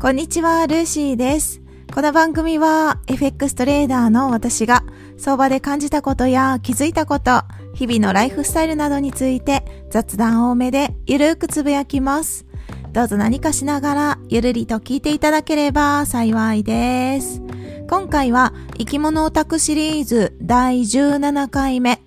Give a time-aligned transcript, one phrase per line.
[0.00, 1.60] こんにちは、ルーシーです。
[1.94, 4.82] この番組は FX トレーダーの私が
[5.18, 7.42] 相場で感じたことや気づいたこと、
[7.74, 12.46] 日々のライフスタイルなどについて雑談多めでゆるーくつぶやきます。
[12.92, 17.42] どうぞ何かしながらゆるりと聞いていただければ幸いです。
[17.86, 22.00] 今回は生き物オタクシリーズ第17回目。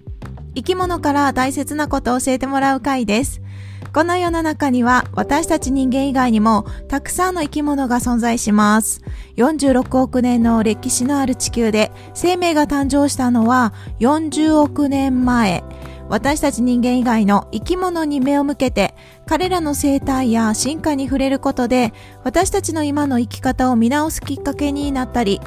[0.56, 3.44] 生き物から大切なことを教えてもらう回です。
[3.94, 9.04] この世の中には私たち人間以外にもたくさんの生き物が存在します。
[9.36, 15.64] 46億年の歴史のある地球で生命が誕生したのは40億年前。
[16.10, 18.94] 私たち人間以外の生き物に目を向けて
[19.26, 25.40] 彼らの生態や進化に触れることで私たちの今の生き方を見直すきっかけになったり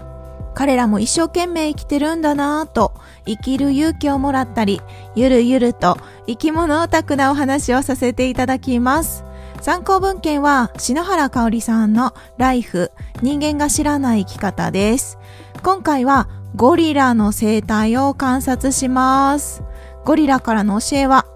[0.57, 2.95] 彼らも一生懸命生きてるんだなぁと
[3.27, 4.81] 生きる勇気をもらったり、
[5.15, 9.23] ゆるゆると生き物オタクなお話をさせていただきます。
[9.61, 12.91] 参考文献は篠原香織さんのライフ
[13.21, 15.19] 人間が知らない生き方です。
[15.63, 19.63] 今回はゴリラの生態を観察します。
[20.07, 21.27] ゴリラからの教えは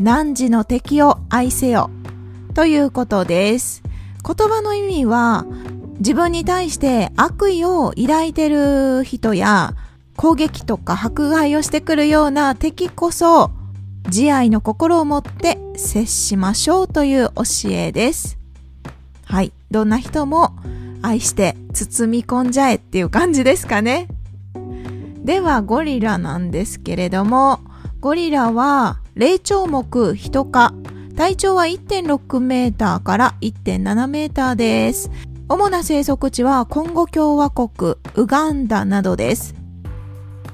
[0.00, 1.88] 汝の敵を愛せよ
[2.54, 3.84] ということです。
[4.26, 5.46] 言葉の意味は
[5.98, 9.74] 自分に対して悪意を抱いてる人や
[10.16, 13.50] 攻撃とか迫害をしてくるような敵こそ
[14.08, 18.38] 慈愛の心を持って接しましょうという教えです。
[19.24, 19.52] はい。
[19.70, 20.56] どんな人も
[21.02, 24.08] 愛して包み込んじゃえっていう感じですかね。
[25.24, 27.60] ではゴリラなんですけれども、
[27.98, 30.72] ゴリラは霊長目人科。
[31.16, 35.10] 体長は1.6メーターから1.7メーターです。
[35.48, 39.54] 主な生息地はコンゴ共和国、ウガンダなどです。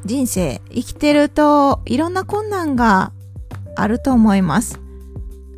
[0.04, 3.12] 人生生きてるといろんな困難が
[3.74, 4.80] あると思います。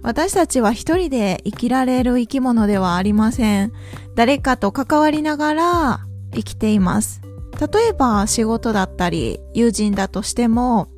[0.03, 3.73] 私たちは一人で生きられる生き物ではありません。
[4.15, 6.01] 誰かと関わりながら
[6.33, 7.21] 生きています。
[7.61, 10.89] 例えば仕事だったり友人だとしても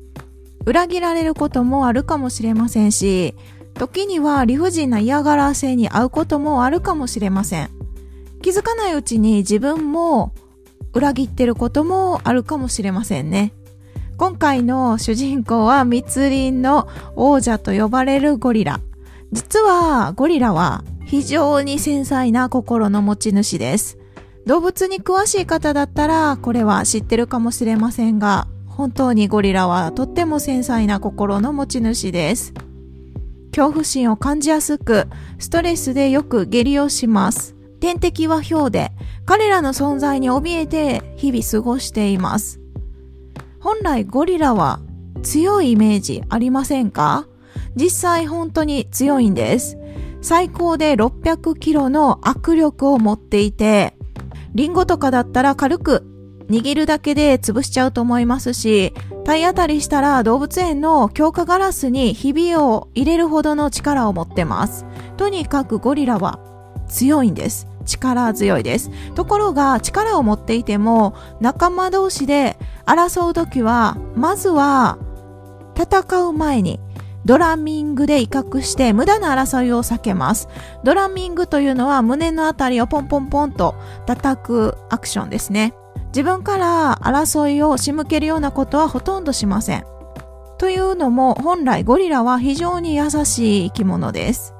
[0.65, 3.35] 裏切られることもあるかもしれませんし
[3.75, 7.76] 時には理不尽な嫌がらせに遭うこともあるかもしれません。
[8.41, 10.33] 気づかないうちに自分も
[10.93, 13.53] 裏切ってることもあるかもしれませんね。
[14.17, 18.79] 今回の主人公は密林の王者と呼ばれるゴリラ。
[19.31, 23.97] 実はゴリラは非常に繊細な心の持ち主です。
[24.45, 32.53] 動物に詳しい方だったらこれは知ってるかもしれませんが、本当にゴリラはとっても繊細な心の持ち主です。
[33.51, 35.07] 恐怖心を感じやすく、
[35.39, 37.56] ストレスでよく下痢をします。
[37.79, 38.91] 天敵は氷で、
[39.25, 42.59] 彼らの存在に怯えて日々過ごしています。
[43.59, 44.79] 本来ゴリラは
[45.23, 47.27] 強いイメージありませんか？
[47.75, 49.77] 実際本当に強いんです。
[50.21, 53.93] 最高で600キロの握力を持っていて、
[54.55, 56.03] リンゴとかだったら軽く
[56.49, 58.93] 握るだけで潰しちゃうと思いますし、
[59.25, 64.85] 体当たりしたら動物園の強化ガラスにひびを入れるほどの力を持ってます。
[65.17, 66.39] とにかくゴリラは
[66.87, 67.67] 強いんです。
[67.85, 68.91] 力強いです。
[69.15, 74.97] ところが力を持っていても仲間同士で争う時はまずは
[75.75, 76.79] 戦う前に
[77.25, 80.47] ドラミングで威嚇して無駄な争いを避けます。
[80.83, 83.75] ドラミングというのは胸のあたりをポンポンポンと
[84.05, 85.73] 叩くアクションですね。
[86.07, 89.85] 自分から争いを仕向けるようなことはほとんどしません。
[90.57, 94.56] というのも本来ゴリラは非常に優しい生き物です。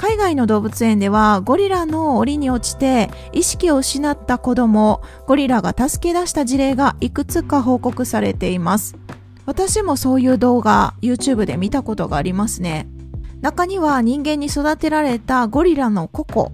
[0.00, 8.96] 海外の動物園ではゴリラの檻に落ちて意識を失った子供、ゴリラが助け出した事例がいくつか報告されています。
[9.44, 12.88] 私もそういう動画 YouTube で見たことがありますね。
[13.42, 16.52] 中には人間に育てられたゴリラのココ。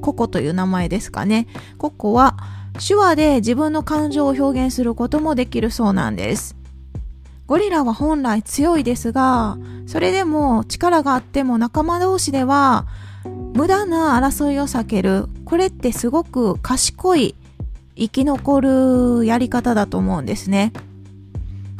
[0.00, 1.48] ココという名前ですかね。
[1.78, 2.36] ココは
[2.78, 6.55] 手話で自分の感情を表現することもできるそうなんです。
[7.46, 12.86] ゴリラは本来強いですが、それでも力があっても仲間同士では
[13.54, 15.28] 無駄な争いを避ける。
[15.44, 17.36] これってすごく賢い
[17.94, 18.60] 生き残
[19.20, 20.72] るやり方だと思うんですね。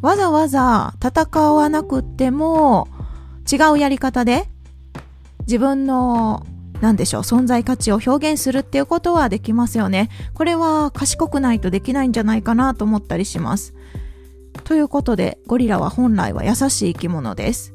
[0.03, 2.87] わざわざ戦わなくっても
[3.51, 4.49] 違うやり方で
[5.41, 6.47] 自分の
[6.81, 10.11] 何でしょう、存在価値を表現するっていうことはできますよね。
[10.35, 13.75] これは賢くないとできないんじゃないかなと思ったりします。
[14.67, 17.73] ということで、ゴリラは本来は優しい生き物です。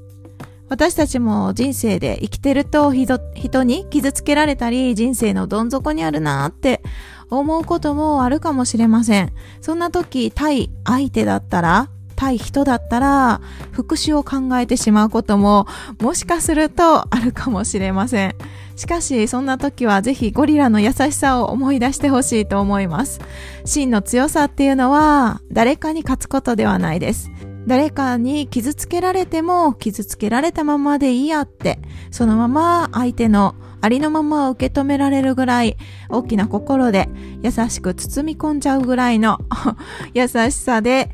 [0.67, 6.81] 私たちも人生で生きてると人に傷つけられたり、人生のどん底にあるなって
[7.29, 9.31] 思うこともあるかもしれません。
[9.61, 11.89] そんな時、対相手だったら、
[12.21, 13.41] 対人だったら、
[13.71, 15.65] 復讐を考えてしまうことも、
[15.99, 18.35] もしかするとあるかもしれません。
[18.75, 23.21] しかし、そんな時はぜひゴリラの優しさを思い出してほしいと思います。
[23.65, 27.31] 真の強さっていうのは、誰かに勝つことではないです。
[27.65, 31.79] 誰かに傷つけられても傷つけられたままでいいやって、
[32.11, 35.75] そのまま相手のありのままを受け止められるぐらい
[36.09, 37.09] 大きな心で
[37.41, 39.39] 優しく包み込んじゃうぐらいの
[40.13, 41.09] 優しさで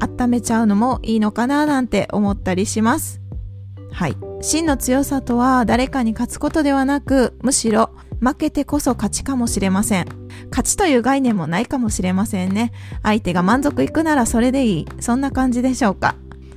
[0.00, 3.20] 温めちゃうのもいいのかななんて思ったりします。
[3.90, 4.16] はい。
[4.40, 7.90] 真の強さとは誰かに勝つことではなく、むしろ
[8.20, 10.06] 負けてこそ勝ちかもしれません。
[10.50, 12.72] 勝ちという概念もないかもしれませんね。
[13.02, 14.86] 相手が満足いくならそれでいい。
[15.00, 16.14] そんな感じでしょうか。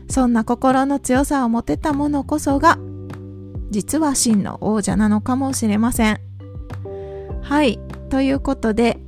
[0.09, 2.77] そんな心の強さを持てたものこそが、
[3.69, 6.19] 実は真の王者なのかもしれません。
[7.41, 7.79] はい。
[8.09, 8.99] ということで、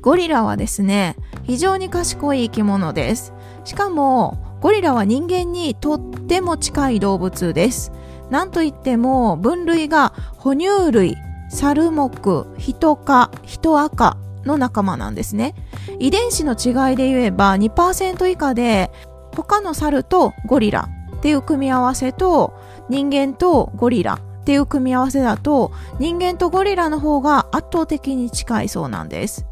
[0.00, 3.32] ゴリラはですね、非常に賢い生き物です。
[3.64, 7.92] しかも、ゴリラは人間にとっても近い動物です。
[8.30, 11.16] なんといっても分類が哺乳類、
[11.50, 12.10] 猿目、
[12.58, 15.54] 人科、人赤の仲間なんですね。
[15.98, 18.90] 遺伝子の違いで言えば2%以下で
[19.36, 22.54] 他の猿とゴリラっていう組み合わせと
[22.88, 29.46] 人間とゴリラっていう組み合わせだと人間とゴリラの方が圧倒的に近いそうなんです。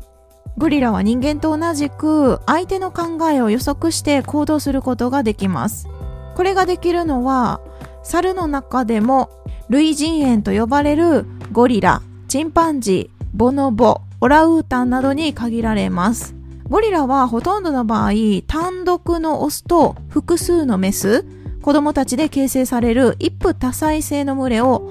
[0.59, 5.89] ゴリラは人間と同じく相手の考えを予測して行動することができます。
[6.35, 7.61] これができるのは
[8.03, 9.31] 猿の中でも
[9.69, 16.35] 類人猿と呼ばれるゴリラ、チンパンジー、ボノボ、オラウータンなどに限られます。
[16.69, 18.13] ゴリラはほとんどの場合、
[18.47, 21.25] 単独のオスと複数のメス、
[21.63, 24.91] 子供たちで形成される一夫多妻制の群れを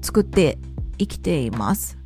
[0.00, 0.58] 作って
[0.98, 1.98] 生きています。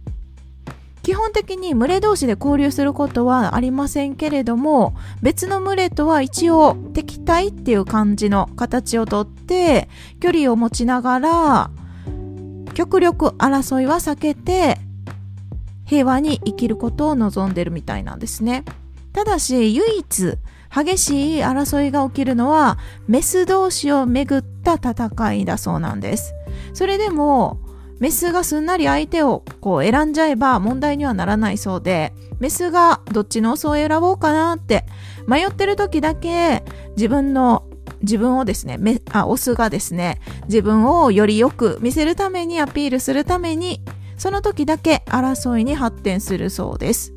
[1.08, 9.88] 基本的に群れ同士で交流することはありませんけれども別の群れとは一応敵対っていう感じの形をとって
[10.20, 11.70] 距離を持ちながら
[12.75, 14.76] 極力争いは避けて
[15.87, 18.66] 平和に生きることを望んでるみたいなんですね。
[19.14, 20.34] ただし唯一
[20.70, 22.76] 激しい争いが起きるのは
[23.06, 26.34] メス同士をめぐった戦いだそうなんです。
[26.75, 27.58] それでも
[28.00, 34.85] メスがすんなり相手をこう選んじゃえば問題にはならないそうで、メスがどっちのオスを選ぼうかなって
[35.27, 36.62] 迷ってる時だけ
[36.97, 37.65] 自分の
[38.00, 43.83] 自分をですね、メあオスがですね、自分をよりよく見せるためにアピールするために、
[44.17, 47.12] その時だけ争いに発展するそうです。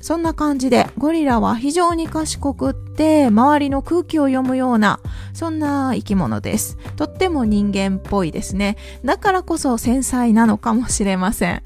[0.00, 5.00] そんな感じでゴリラは非常に賢くって周りの空気を読むような
[5.36, 6.78] そんな生き物です。
[6.96, 8.78] とっても人間っぽいですね。
[9.04, 11.62] だからこそ繊細なのかもしれません。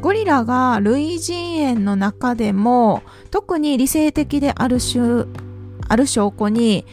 [0.00, 5.24] ゴリラが類人猿の中でも特に理性的である種、
[5.88, 6.84] ある証拠に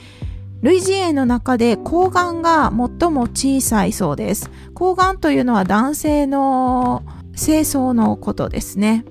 [0.61, 4.51] 類人猿の中で睾丸が最も小さいそうです。
[4.75, 7.01] 睾丸というのは男性の
[7.35, 9.03] 清掃のことですね。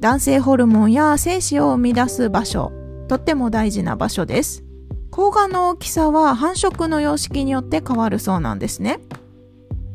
[0.00, 2.72] 男性ホルモンや精子を生み出す場所、
[3.06, 4.64] とっても大事な場所です。
[5.12, 8.98] 睾丸の大きさは繁殖の様式によって変わるそうなんですね。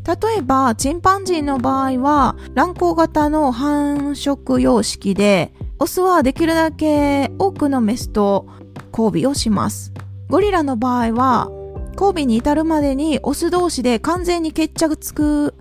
[0.05, 8.45] 例えば、チンパンジーの場合は、卵胞型の繁殖様式で、オスはできるだけ多くのメスと
[8.95, 9.91] 交尾をします。
[10.29, 11.49] ゴリラの場合は、
[11.99, 15.55] 交尾に至るまでにオス同士で完全に決着つく、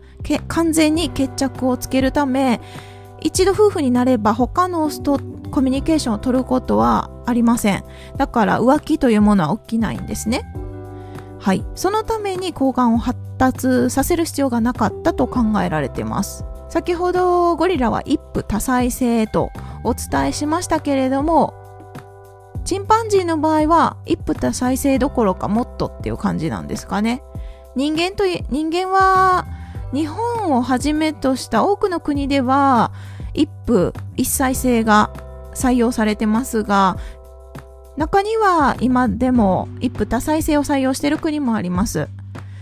[0.49, 2.61] 完全に決着をつけるため、
[3.23, 5.19] 一度夫婦になれば他のオスと
[5.50, 7.85] コミュニケーションを取ることはありません。
[8.17, 10.53] だから浮気というものは起きないんですね。
[11.38, 11.65] はい。
[11.75, 16.45] そのために睾丸を発達させる必要がなかったと考えられています。
[16.69, 19.50] 先ほどゴリラは一夫多妻制と
[19.85, 21.55] お伝えしましたけれども、
[22.65, 27.23] チンパンジーの場合は一夫多妻制どころかもっとっていう感じなんですかね。
[27.76, 29.47] 人間と人間は
[29.93, 32.91] 日本をはじめとした多くの国では
[33.35, 35.11] 一夫一妻制が
[35.57, 36.97] 採用されてますが
[37.97, 42.09] 中には今でも一夫多妻制を採用している国もあります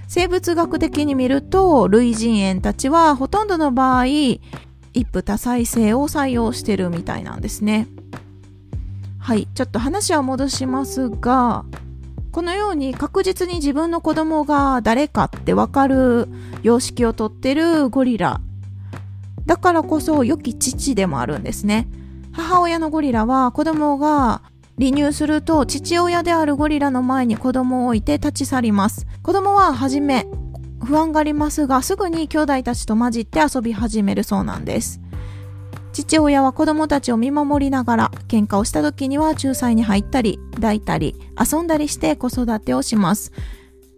[0.07, 4.41] 生物学的に見ると類人猿たちはほとんどの場合一
[5.11, 7.89] 夫多妻制を採用してるみたいなんですね
[9.19, 11.65] はいちょっと話は戻しますが
[12.35, 16.27] このように確実に自分の子供が誰かってわかる
[16.65, 18.41] 様式をとってるゴリラ。
[19.47, 21.87] だからこそ良き父でもあるんですね。
[22.35, 24.43] 母親のゴリラは子供が
[24.77, 29.07] 離乳すると父親であるゴリラの前に子供を置いて立ち去ります。
[29.23, 30.27] 子供は初め
[30.85, 35.01] 不安がありますがすぐに兄弟たちと混じって遊び始めるそうなんです。
[35.93, 43.31] 父親は子供たちを見守りながら喧嘩をした時には仲裁に入ったり抱いたり遊んだりして子育てをします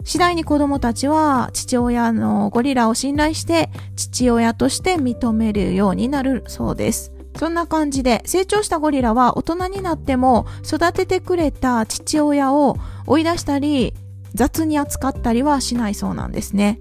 [0.04, 7.15] 次第に子供たちは父親のゴリラを信頼して父親として認めるようになるそうです。
[7.38, 12.76] そんな感じで成長したゴリラは大人になっても育ててくれた父親を
[13.06, 13.94] 追い出したり
[14.34, 16.78] 雑に扱ったりはしないそうなんですね。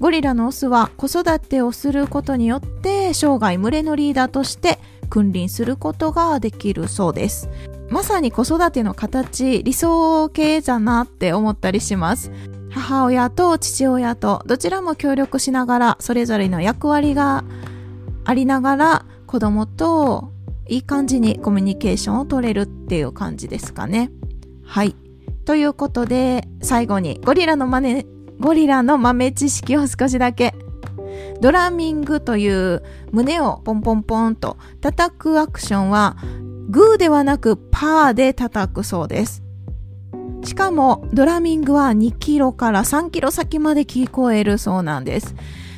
[0.00, 7.48] ゴリラのオスは子育てをすることによって生涯群れのリーダーとして君臨することができるそうです。
[7.90, 12.32] まさに子育ての形、理想系だなって思ったりします。
[12.70, 17.44] 母親と父親とどちらも協力しながらそれぞれの役割が
[18.24, 19.03] ありながら
[19.34, 20.30] 子供と
[20.68, 24.12] いい感じにコミュニケーションを取れるっていう感じですかね。
[24.64, 24.94] はい。
[25.44, 28.06] ということで最後にゴリラの真似、
[28.38, 30.54] ゴリラの豆知識を少しだけ。
[31.40, 36.16] ドラミングという胸をポンポンポンと叩くアクションは
[36.68, 39.42] グーではなくパーで叩くそうです。
[40.44, 45.34] しかもドラミングは2キロから3キロ先まで聞こえるそうなんです。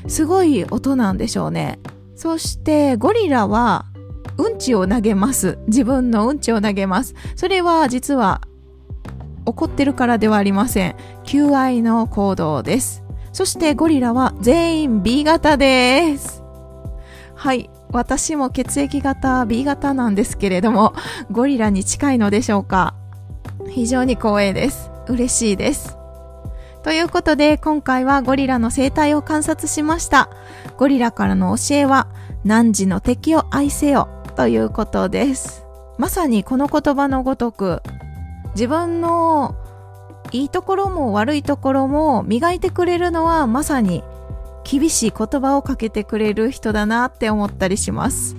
[0.09, 1.79] すごい音なんでしょうね。
[2.17, 3.85] そしてゴリラは
[4.39, 5.59] うんちを投げます。
[5.69, 7.15] 自分のうんちを投げます。
[7.37, 8.41] それは実は
[9.45, 10.97] 怒ってるからではありません。
[11.25, 13.05] 求愛の行動です。
[13.33, 16.43] そしてゴリラは全員 B 型です。
[17.35, 17.71] はい。
[17.93, 20.95] 私も血液型 B 型なんですけれども、
[21.31, 22.97] ゴリラに近いのでしょうか？
[23.69, 24.91] 非常に光栄です。
[25.09, 25.97] 嬉しいです。
[26.87, 30.31] ということで、今回はゴリラの生態を観察しました。
[30.77, 32.07] ゴリラからの教えは、
[32.45, 35.65] 汝の敵を愛せよということです。
[35.99, 37.83] まさにこの言葉のごとく、
[38.55, 39.57] 自分の
[40.31, 44.05] いいところも悪いところも磨いてくれるのはまさに
[44.63, 48.37] 厳しい言葉をかけてくれる人だなって思ったりします。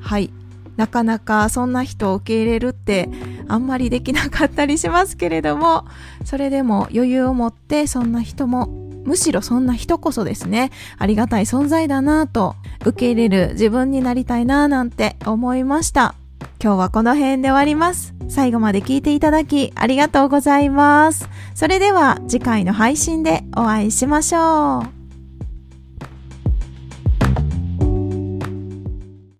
[0.00, 0.32] はい。
[0.76, 3.08] なかなかそんな人を受け入れるって
[3.48, 5.84] あんまりできなかったりしますけれども、
[6.24, 8.68] それでも余裕を持ってそんな人も、
[9.04, 16.14] むしろそんな人こそですね、ありがたい存在だなぁと受け入れる自分になりたいなぁなんて思いました。
[16.62, 18.14] 今日はこの辺で終わります。
[18.28, 21.28] 最後まで聞いていただきありがとうございます。
[21.54, 25.01] それでは次回の配信でお会いしましょう。